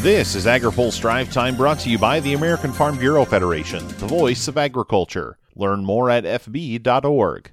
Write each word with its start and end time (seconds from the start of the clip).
This 0.00 0.36
is 0.36 0.46
AgriPulse 0.46 1.00
Drive 1.00 1.32
Time 1.32 1.56
brought 1.56 1.80
to 1.80 1.90
you 1.90 1.98
by 1.98 2.20
the 2.20 2.34
American 2.34 2.72
Farm 2.72 2.96
Bureau 2.96 3.24
Federation, 3.24 3.84
the 3.98 4.06
voice 4.06 4.46
of 4.46 4.56
agriculture. 4.56 5.38
Learn 5.56 5.84
more 5.84 6.08
at 6.08 6.22
fb.org. 6.22 7.52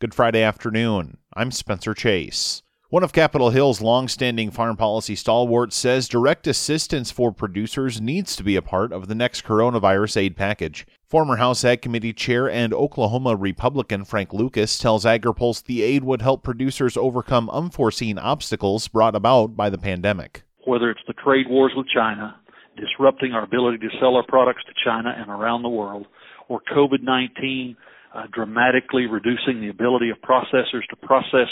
Good 0.00 0.12
Friday 0.12 0.42
afternoon. 0.42 1.18
I'm 1.36 1.52
Spencer 1.52 1.94
Chase. 1.94 2.64
One 2.88 3.04
of 3.04 3.12
Capitol 3.12 3.50
Hill's 3.50 3.80
long-standing 3.80 4.50
farm 4.50 4.76
policy 4.76 5.14
stalwarts 5.14 5.76
says 5.76 6.08
direct 6.08 6.48
assistance 6.48 7.12
for 7.12 7.30
producers 7.30 8.00
needs 8.00 8.34
to 8.34 8.42
be 8.42 8.56
a 8.56 8.62
part 8.62 8.92
of 8.92 9.06
the 9.06 9.14
next 9.14 9.44
coronavirus 9.44 10.16
aid 10.16 10.36
package. 10.36 10.84
Former 11.06 11.36
House 11.36 11.64
Ag 11.64 11.80
Committee 11.80 12.12
Chair 12.12 12.50
and 12.50 12.74
Oklahoma 12.74 13.36
Republican 13.36 14.04
Frank 14.04 14.32
Lucas 14.32 14.78
tells 14.78 15.04
AgriPulse 15.04 15.62
the 15.62 15.84
aid 15.84 16.02
would 16.02 16.22
help 16.22 16.42
producers 16.42 16.96
overcome 16.96 17.48
unforeseen 17.50 18.18
obstacles 18.18 18.88
brought 18.88 19.14
about 19.14 19.54
by 19.54 19.70
the 19.70 19.78
pandemic 19.78 20.42
whether 20.66 20.90
it's 20.90 21.00
the 21.06 21.14
trade 21.14 21.46
wars 21.48 21.72
with 21.76 21.86
China, 21.94 22.36
disrupting 22.76 23.32
our 23.32 23.44
ability 23.44 23.78
to 23.78 23.88
sell 24.00 24.16
our 24.16 24.26
products 24.26 24.62
to 24.66 24.72
China 24.84 25.14
and 25.16 25.30
around 25.30 25.62
the 25.62 25.68
world, 25.68 26.06
or 26.48 26.60
COVID 26.74 27.02
19 27.02 27.76
uh, 28.14 28.22
dramatically 28.32 29.06
reducing 29.06 29.60
the 29.60 29.68
ability 29.68 30.10
of 30.10 30.16
processors 30.18 30.86
to 30.90 30.96
process 31.02 31.48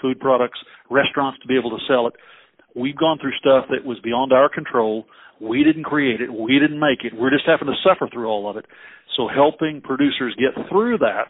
food 0.00 0.18
products, 0.20 0.58
restaurants 0.90 1.38
to 1.40 1.48
be 1.48 1.56
able 1.58 1.70
to 1.70 1.82
sell 1.88 2.06
it. 2.06 2.14
We've 2.74 2.96
gone 2.96 3.18
through 3.20 3.32
stuff 3.40 3.66
that 3.70 3.84
was 3.84 3.98
beyond 4.02 4.32
our 4.32 4.48
control. 4.48 5.06
We 5.40 5.64
didn't 5.64 5.84
create 5.84 6.20
it. 6.20 6.32
We 6.32 6.58
didn't 6.58 6.80
make 6.80 7.04
it. 7.04 7.12
We're 7.16 7.30
just 7.30 7.44
having 7.46 7.68
to 7.68 7.76
suffer 7.84 8.08
through 8.12 8.26
all 8.26 8.48
of 8.48 8.56
it. 8.56 8.66
So 9.16 9.28
helping 9.28 9.80
producers 9.80 10.36
get 10.38 10.52
through 10.68 10.98
that 10.98 11.28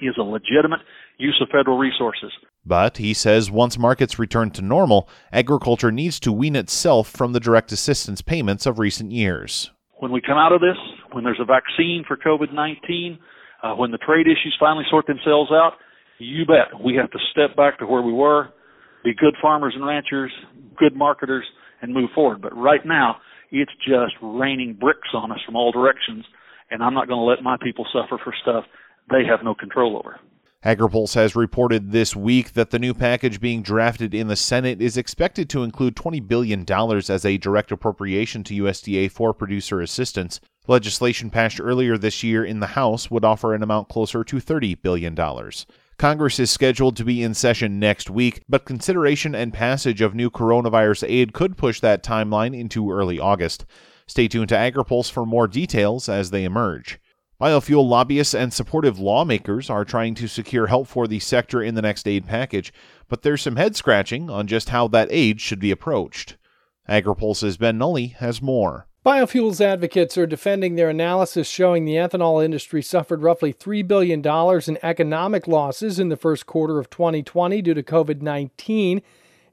is 0.00 0.14
a 0.18 0.22
legitimate 0.22 0.80
use 1.18 1.38
of 1.40 1.48
federal 1.50 1.78
resources. 1.78 2.30
But 2.66 2.96
he 2.96 3.12
says 3.12 3.50
once 3.50 3.78
markets 3.78 4.18
return 4.18 4.50
to 4.52 4.62
normal, 4.62 5.08
agriculture 5.32 5.92
needs 5.92 6.18
to 6.20 6.32
wean 6.32 6.56
itself 6.56 7.08
from 7.08 7.32
the 7.32 7.40
direct 7.40 7.72
assistance 7.72 8.22
payments 8.22 8.64
of 8.64 8.78
recent 8.78 9.12
years. 9.12 9.70
When 9.98 10.12
we 10.12 10.20
come 10.20 10.38
out 10.38 10.52
of 10.52 10.60
this, 10.60 10.76
when 11.12 11.24
there's 11.24 11.40
a 11.40 11.44
vaccine 11.44 12.04
for 12.06 12.16
COVID 12.16 12.52
19, 12.52 13.18
uh, 13.62 13.74
when 13.74 13.90
the 13.90 13.98
trade 13.98 14.26
issues 14.26 14.56
finally 14.58 14.84
sort 14.90 15.06
themselves 15.06 15.50
out, 15.52 15.72
you 16.18 16.46
bet 16.46 16.80
we 16.82 16.94
have 16.96 17.10
to 17.10 17.18
step 17.32 17.56
back 17.56 17.78
to 17.78 17.86
where 17.86 18.02
we 18.02 18.12
were, 18.12 18.48
be 19.04 19.12
good 19.14 19.34
farmers 19.40 19.74
and 19.76 19.86
ranchers, 19.86 20.32
good 20.78 20.96
marketers, 20.96 21.44
and 21.82 21.92
move 21.92 22.10
forward. 22.14 22.40
But 22.40 22.56
right 22.56 22.84
now, 22.84 23.16
it's 23.50 23.72
just 23.86 24.14
raining 24.22 24.76
bricks 24.80 25.08
on 25.14 25.30
us 25.30 25.38
from 25.44 25.56
all 25.56 25.70
directions, 25.70 26.24
and 26.70 26.82
I'm 26.82 26.94
not 26.94 27.08
going 27.08 27.18
to 27.18 27.24
let 27.24 27.42
my 27.42 27.56
people 27.62 27.86
suffer 27.92 28.20
for 28.22 28.34
stuff 28.42 28.64
they 29.10 29.24
have 29.28 29.44
no 29.44 29.54
control 29.54 29.98
over. 29.98 30.18
AgriPulse 30.64 31.14
has 31.14 31.36
reported 31.36 31.92
this 31.92 32.16
week 32.16 32.54
that 32.54 32.70
the 32.70 32.78
new 32.78 32.94
package 32.94 33.38
being 33.38 33.60
drafted 33.60 34.14
in 34.14 34.28
the 34.28 34.36
Senate 34.36 34.80
is 34.80 34.96
expected 34.96 35.50
to 35.50 35.62
include 35.62 35.94
$20 35.94 36.26
billion 36.26 36.64
as 36.66 37.24
a 37.26 37.36
direct 37.36 37.70
appropriation 37.70 38.42
to 38.44 38.62
USDA 38.62 39.10
for 39.10 39.34
producer 39.34 39.82
assistance. 39.82 40.40
Legislation 40.66 41.28
passed 41.28 41.60
earlier 41.60 41.98
this 41.98 42.22
year 42.22 42.42
in 42.42 42.60
the 42.60 42.68
House 42.68 43.10
would 43.10 43.26
offer 43.26 43.52
an 43.52 43.62
amount 43.62 43.90
closer 43.90 44.24
to 44.24 44.36
$30 44.36 44.80
billion. 44.80 45.14
Congress 45.98 46.38
is 46.38 46.50
scheduled 46.50 46.96
to 46.96 47.04
be 47.04 47.22
in 47.22 47.34
session 47.34 47.78
next 47.78 48.08
week, 48.08 48.42
but 48.48 48.64
consideration 48.64 49.34
and 49.34 49.52
passage 49.52 50.00
of 50.00 50.14
new 50.14 50.30
coronavirus 50.30 51.04
aid 51.06 51.34
could 51.34 51.58
push 51.58 51.80
that 51.80 52.02
timeline 52.02 52.58
into 52.58 52.90
early 52.90 53.20
August. 53.20 53.66
Stay 54.06 54.28
tuned 54.28 54.48
to 54.48 54.56
AgriPulse 54.56 55.10
for 55.10 55.26
more 55.26 55.46
details 55.46 56.08
as 56.08 56.30
they 56.30 56.44
emerge. 56.44 56.98
Biofuel 57.44 57.86
lobbyists 57.86 58.32
and 58.32 58.54
supportive 58.54 58.98
lawmakers 58.98 59.68
are 59.68 59.84
trying 59.84 60.14
to 60.14 60.28
secure 60.28 60.68
help 60.68 60.88
for 60.88 61.06
the 61.06 61.18
sector 61.18 61.62
in 61.62 61.74
the 61.74 61.82
next 61.82 62.08
aid 62.08 62.26
package, 62.26 62.72
but 63.06 63.20
there's 63.20 63.42
some 63.42 63.56
head 63.56 63.76
scratching 63.76 64.30
on 64.30 64.46
just 64.46 64.70
how 64.70 64.88
that 64.88 65.08
aid 65.10 65.42
should 65.42 65.60
be 65.60 65.70
approached. 65.70 66.38
AgriPulse's 66.88 67.58
Ben 67.58 67.76
Nuelle 67.76 68.14
has 68.16 68.40
more. 68.40 68.86
Biofuels 69.04 69.60
advocates 69.60 70.16
are 70.16 70.26
defending 70.26 70.76
their 70.76 70.88
analysis 70.88 71.46
showing 71.46 71.84
the 71.84 71.96
ethanol 71.96 72.42
industry 72.42 72.80
suffered 72.80 73.20
roughly 73.22 73.52
$3 73.52 73.86
billion 73.86 74.26
in 74.66 74.78
economic 74.82 75.46
losses 75.46 75.98
in 75.98 76.08
the 76.08 76.16
first 76.16 76.46
quarter 76.46 76.78
of 76.78 76.88
2020 76.88 77.60
due 77.60 77.74
to 77.74 77.82
COVID 77.82 78.22
19 78.22 79.02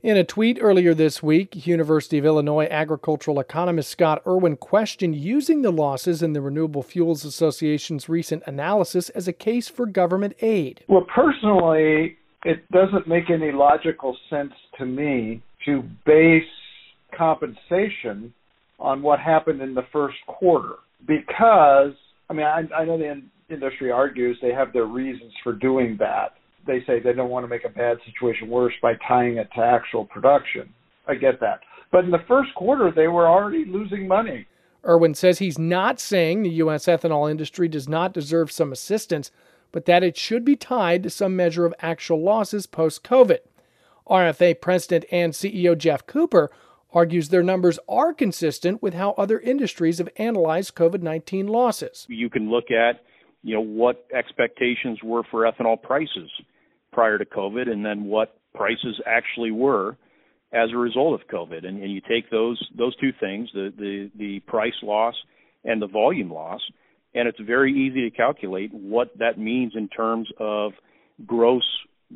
in 0.04 0.18
a 0.18 0.24
tweet 0.24 0.58
earlier 0.62 0.94
this 0.94 1.22
week, 1.22 1.68
University 1.68 2.18
of 2.18 2.26
Illinois 2.26 2.68
agricultural 2.70 3.40
economist 3.40 3.92
Scott 3.92 4.22
Irwin 4.26 4.58
questioned 4.58 5.16
using 5.16 5.62
the 5.62 5.72
losses 5.72 6.24
in 6.24 6.34
the 6.34 6.42
Renewable 6.42 6.84
Fuels 6.84 7.24
Association's 7.24 8.10
recent 8.10 8.44
analysis 8.48 9.10
as 9.10 9.28
a 9.28 9.34
case 9.34 9.68
for 9.68 9.86
government 9.86 10.34
aid. 10.42 10.84
Well, 10.88 11.06
personally, 11.14 12.18
it 12.44 12.68
doesn't 12.72 13.08
make 13.08 13.30
any 13.30 13.52
logical 13.52 14.18
sense 14.30 14.54
to 14.80 14.86
me 14.86 15.42
to 15.66 15.84
base 16.06 16.44
compensation 17.16 18.34
on 18.80 19.04
what 19.04 19.20
happened 19.20 19.62
in 19.62 19.76
the 19.76 19.86
first 19.94 20.18
quarter 20.26 20.76
because, 21.08 21.94
I 22.30 22.34
mean, 22.34 22.46
I, 22.48 22.64
I 22.76 22.86
know 22.86 22.98
the 22.98 23.22
industry 23.54 23.92
argues 23.92 24.38
they 24.42 24.54
have 24.54 24.74
their 24.74 24.86
reasons 24.86 25.34
for 25.44 25.54
doing 25.54 25.98
that 26.00 26.34
they 26.72 26.84
say 26.86 27.00
they 27.00 27.14
don't 27.14 27.30
want 27.30 27.44
to 27.44 27.50
make 27.50 27.66
a 27.66 27.70
bad 27.70 27.98
situation 28.06 28.48
worse 28.48 28.74
by 28.82 28.94
tying 29.06 29.38
it 29.38 29.50
to 29.56 29.62
actual 29.62 30.06
production. 30.06 30.74
I 31.06 31.16
get 31.16 31.40
that. 31.42 31.60
But 31.92 32.06
in 32.06 32.12
the 32.12 32.24
first 32.28 32.56
quarter, 32.56 32.92
they 32.96 33.10
were 33.10 33.28
already 33.28 33.66
losing 33.66 34.08
money. 34.08 34.48
Irwin 34.88 35.14
says 35.14 35.40
he's 35.40 35.60
not 35.60 36.00
saying 36.00 36.42
the 36.42 36.50
U.S. 36.50 36.86
ethanol 36.86 37.30
industry 37.30 37.68
does 37.68 37.90
not 37.90 38.14
deserve 38.14 38.52
some 38.52 38.72
assistance, 38.72 39.32
but 39.74 39.86
that 39.86 40.02
it 40.02 40.18
should 40.18 40.46
be 40.46 40.56
tied 40.56 41.04
to 41.04 41.10
some 41.10 41.36
measure 41.36 41.66
of 41.66 41.74
actual 41.80 42.22
losses 42.24 42.66
post 42.66 43.04
COVID. 43.04 43.40
RFA 44.08 44.60
President 44.60 45.06
and 45.12 45.34
CEO 45.34 45.78
Geoff 45.78 46.08
Cooper 46.08 46.52
argues 46.94 47.30
their 47.30 47.44
numbers 47.44 47.80
are 47.88 48.14
consistent 48.14 48.82
with 48.82 48.94
how 48.94 49.12
other 49.18 49.40
industries 49.40 49.98
have 49.98 50.10
analyzed 50.16 50.76
COVID 50.76 51.02
19 51.02 51.48
losses. 51.48 52.06
You 52.10 52.30
can 52.30 52.50
look 52.50 52.72
at 52.72 53.02
you 53.44 53.56
know 53.56 53.62
what 53.62 54.06
expectations 54.14 55.00
were 55.04 55.24
for 55.30 55.52
ethanol 55.52 55.82
prices 55.82 56.30
prior 56.92 57.18
to 57.18 57.26
COVID, 57.26 57.70
and 57.70 57.86
then 57.86 58.06
what 58.06 58.38
prices 58.54 59.00
actually 59.06 59.52
were 59.52 59.98
as 60.54 60.70
a 60.74 60.78
result 60.78 61.20
of 61.20 61.28
COVID. 61.28 61.66
And, 61.66 61.82
and 61.82 61.92
you 61.92 62.02
take 62.02 62.30
those 62.30 62.62
those 62.78 62.96
two 62.98 63.12
things, 63.20 63.50
the, 63.54 63.74
the 63.78 64.12
the 64.18 64.40
price 64.42 64.74
loss 64.84 65.16
and 65.64 65.82
the 65.82 65.88
volume 65.88 66.32
loss, 66.32 66.62
and 67.14 67.28
it's 67.28 67.40
very 67.40 67.72
easy 67.72 68.10
to 68.10 68.16
calculate 68.16 68.74
what 68.74 69.18
that 69.18 69.38
means 69.38 69.74
in 69.76 69.88
terms 69.88 70.30
of 70.40 70.74
gross 71.26 71.64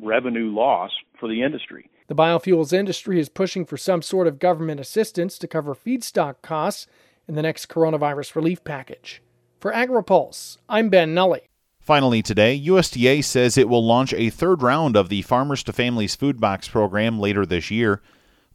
revenue 0.02 0.52
loss 0.54 0.90
for 1.18 1.28
the 1.28 1.42
industry. 1.42 1.88
The 2.08 2.14
biofuels 2.14 2.72
industry 2.72 3.18
is 3.18 3.28
pushing 3.28 3.64
for 3.64 3.76
some 3.76 4.02
sort 4.02 4.26
of 4.26 4.38
government 4.38 4.80
assistance 4.80 5.38
to 5.38 5.48
cover 5.48 5.74
feedstock 5.74 6.36
costs 6.42 6.86
in 7.26 7.34
the 7.34 7.42
next 7.42 7.66
coronavirus 7.66 8.36
relief 8.36 8.62
package. 8.62 9.22
For 9.58 9.72
AgriPulse, 9.72 10.58
I'm 10.68 10.88
Ben 10.88 11.14
Nuelle. 11.14 11.45
Finally, 11.86 12.20
today, 12.20 12.60
USDA 12.66 13.22
says 13.22 13.56
it 13.56 13.68
will 13.68 13.86
launch 13.86 14.12
a 14.12 14.28
third 14.28 14.60
round 14.60 14.96
of 14.96 15.08
the 15.08 15.22
Farmers 15.22 15.62
to 15.62 15.72
Families 15.72 16.16
Food 16.16 16.40
Box 16.40 16.66
program 16.66 17.20
later 17.20 17.46
this 17.46 17.70
year. 17.70 18.02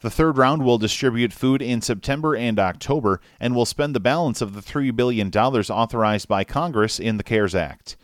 The 0.02 0.09
third 0.09 0.38
round 0.38 0.66
will 0.66 0.78
distribute 0.78 1.31
food 1.31 1.62
in 1.62 1.80
September 1.81 2.36
and 2.36 2.59
October 2.59 3.22
and 3.40 3.56
will 3.56 3.66
spend 3.66 3.96
the 3.96 4.02
balance 4.02 4.42
of 4.42 4.53
the 4.53 4.59
$3 4.59 4.94
billion 4.94 5.31
authorized 5.31 6.28
by 6.28 6.44
Congress 6.44 7.00
in 7.00 7.16
the 7.16 7.24
CARES 7.24 7.56
Act. 7.56 7.96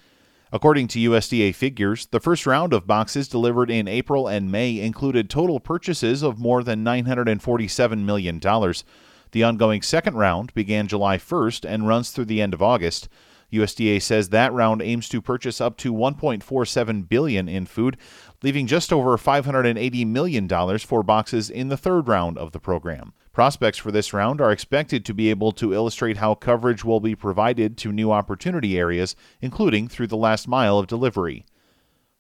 According 0.54 0.88
to 0.88 1.10
USDA 1.10 1.54
figures, 1.54 2.06
the 2.06 2.22
first 2.22 2.46
round 2.46 2.72
of 2.72 2.88
boxes 2.88 3.28
delivered 3.28 3.70
in 3.70 3.86
April 3.86 4.30
and 4.30 4.50
May 4.50 4.80
included 4.80 5.30
total 5.30 5.60
purchases 5.60 6.24
of 6.24 6.40
more 6.40 6.64
than 6.64 6.86
$947 6.86 7.98
million. 8.06 8.40
The 8.40 9.44
ongoing 9.44 9.82
second 9.82 10.16
round 10.16 10.54
began 10.54 10.88
July 10.88 11.18
1st 11.18 11.70
and 11.70 11.86
runs 11.86 12.12
through 12.12 12.26
the 12.26 12.42
end 12.42 12.54
of 12.54 12.62
August. 12.62 13.10
USDA 13.52 14.02
says 14.02 14.30
that 14.30 14.52
round 14.52 14.82
aims 14.82 15.08
to 15.10 15.22
purchase 15.22 15.62
up 15.62 15.78
to 15.78 15.94
1.47 15.94 17.08
billion 17.08 17.48
in 17.48 17.66
food, 17.66 17.98
leaving 18.44 18.68
just 18.68 18.92
over 18.92 19.18
580 19.18 20.06
million 20.06 20.48
dollars 20.48 20.84
for 20.84 21.04
boxes 21.04 21.50
in 21.50 21.70
the 21.70 21.78
third 21.78 22.08
round 22.08 22.38
of 22.38 22.52
the 22.52 22.60
program. 22.60 23.14
Prospects 23.32 23.78
for 23.78 23.92
this 23.92 24.14
round 24.14 24.42
are 24.42 24.52
expected 24.52 25.06
to 25.06 25.14
be 25.14 25.30
able 25.30 25.52
to 25.54 25.74
illustrate 25.74 26.18
how 26.18 26.34
coverage 26.36 26.84
will 26.84 27.00
be 27.00 27.16
provided 27.16 27.78
to 27.78 27.92
new 27.92 28.12
opportunity 28.12 28.78
areas, 28.78 29.16
including 29.42 29.88
through 29.88 30.08
the 30.08 30.18
last 30.18 30.48
mile 30.48 30.80
of 30.80 30.88
delivery. 30.88 31.46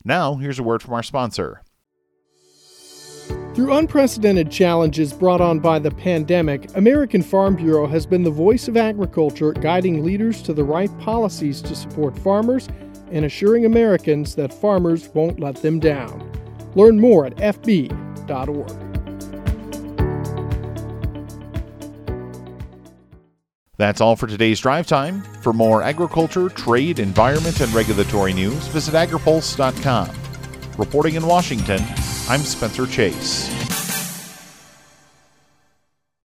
Now, 0.06 0.36
here's 0.36 0.60
a 0.60 0.64
word 0.64 0.82
from 0.82 0.94
our 0.94 1.04
sponsor. 1.04 1.64
Through 3.58 3.74
unprecedented 3.74 4.52
challenges 4.52 5.12
brought 5.12 5.42
on 5.42 5.58
by 5.60 5.80
the 5.80 5.90
pandemic, 5.90 6.78
American 6.78 7.24
Farm 7.24 7.56
Bureau 7.56 7.88
has 7.88 8.06
been 8.06 8.22
the 8.22 8.30
voice 8.30 8.68
of 8.68 8.78
agriculture, 8.78 9.52
guiding 9.52 10.06
leaders 10.06 10.44
to 10.44 10.54
the 10.54 10.64
right 10.64 10.96
policies 11.00 11.60
to 11.64 11.76
support 11.76 12.16
farmers 12.20 12.70
and 13.10 13.26
assuring 13.26 13.66
Americans 13.66 14.36
that 14.36 14.54
farmers 14.54 15.10
won't 15.16 15.40
let 15.40 15.56
them 15.64 15.80
down. 15.80 16.32
Learn 16.76 17.00
more 17.00 17.26
at 17.26 17.36
fb.org. 17.38 18.70
That's 23.78 24.00
all 24.02 24.16
for 24.16 24.28
today's 24.28 24.60
drive 24.60 24.86
time. 24.86 25.24
For 25.42 25.52
more 25.52 25.82
agriculture, 25.82 26.50
trade, 26.50 27.00
environment, 27.00 27.60
and 27.60 27.74
regulatory 27.74 28.34
news, 28.34 28.68
visit 28.68 28.94
agripulse.com. 28.94 30.12
Reporting 30.78 31.16
in 31.16 31.26
Washington, 31.26 31.82
I'm 32.30 32.42
Spencer 32.42 32.86
Chase. 32.86 33.67